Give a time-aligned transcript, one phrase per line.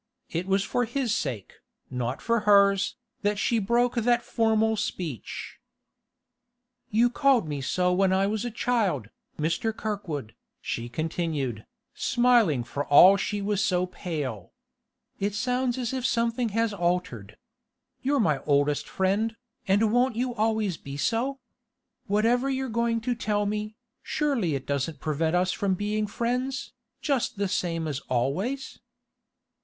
[0.31, 1.59] It was for his sake,
[1.91, 5.59] not for hers, that she broke that formal speech.
[6.89, 9.71] 'You called me so when I was a child, Mr.
[9.77, 14.53] Kirkwood,' she continued, smiling for all she was so pale.
[15.19, 17.37] 'It sounds as if something had altered.
[18.01, 19.35] You're my oldest friend,
[19.67, 21.39] and won't you always be so?
[22.07, 26.73] Whatever you're going to tell me, surely it doesn't prevent us from being friends,
[27.03, 28.79] just the same as always?